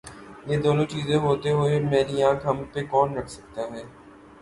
یہ 0.47 0.57
دونوں 0.63 0.85
چیزیں 0.85 1.17
ہوتے 1.17 1.51
ہوئے 1.51 1.79
میلی 1.91 2.23
آنکھ 2.29 2.47
ہم 2.47 2.57
پہ 2.73 2.79
کون 2.91 3.17
رکھ 3.17 3.31
سکتاہے؟ 3.31 3.83